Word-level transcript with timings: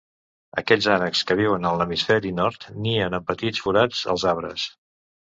Aquests 0.61 0.87
ànecs 0.93 1.21
que 1.33 1.37
viuen 1.41 1.69
a 1.69 1.75
l'hemisferi 1.81 2.33
nord, 2.41 2.69
nien 2.89 3.21
en 3.21 3.31
petits 3.31 3.67
forats 3.67 4.05
als 4.17 4.31
arbres. 4.37 4.71